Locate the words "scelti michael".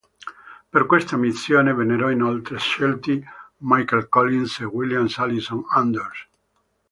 2.57-4.09